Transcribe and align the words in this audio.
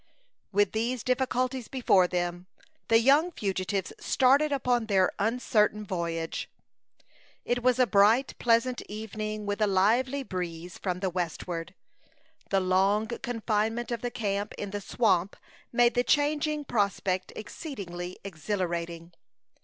With 0.51 0.71
these 0.71 1.03
difficulties 1.03 1.67
before 1.67 2.07
them, 2.07 2.47
the 2.87 2.97
young 2.97 3.29
fugitives 3.31 3.93
started 3.99 4.51
upon 4.51 4.87
their 4.87 5.11
uncertain 5.19 5.85
voyage. 5.85 6.49
It 7.45 7.61
was 7.61 7.77
a 7.77 7.85
bright, 7.85 8.33
pleasant 8.39 8.81
evening, 8.89 9.45
with 9.45 9.61
a 9.61 9.67
lively 9.67 10.23
breeze 10.23 10.79
from 10.79 11.01
the 11.01 11.11
westward. 11.11 11.75
The 12.49 12.59
long 12.59 13.09
confinement 13.09 13.91
of 13.91 14.01
the 14.01 14.09
camp 14.09 14.53
in 14.57 14.71
the 14.71 14.81
swamp 14.81 15.35
made 15.71 15.93
the 15.93 16.03
changing 16.03 16.65
prospect 16.65 17.31
exceedingly 17.35 18.17
exhilarating. 18.23 19.13